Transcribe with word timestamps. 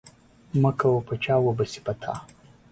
مه 0.61 0.71
کوه 0.79 0.99
په 1.07 1.13
چا 1.23 1.35
وبه 1.45 1.65
سي 1.71 1.79
په 1.85 1.93
تا. 2.01 2.13